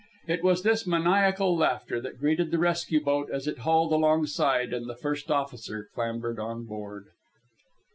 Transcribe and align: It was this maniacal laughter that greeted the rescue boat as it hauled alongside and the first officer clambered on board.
It 0.27 0.41
was 0.43 0.63
this 0.63 0.87
maniacal 0.87 1.55
laughter 1.55 2.01
that 2.01 2.17
greeted 2.17 2.49
the 2.49 2.57
rescue 2.57 3.03
boat 3.03 3.29
as 3.31 3.45
it 3.45 3.59
hauled 3.59 3.93
alongside 3.93 4.73
and 4.73 4.89
the 4.89 4.95
first 4.95 5.29
officer 5.29 5.89
clambered 5.93 6.39
on 6.39 6.63
board. 6.65 7.09